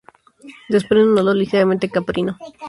[0.67, 2.35] Desprende un olor ligeramente caprino.